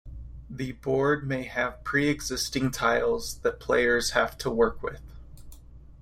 [0.49, 4.99] The board may have pre-existing tiles that players have to work with.